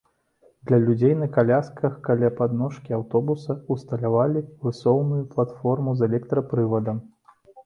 [0.69, 6.97] Для людзей на калясках каля падножкі аўтобуса ўсталявалі высоўную платформу з электрапрывадам.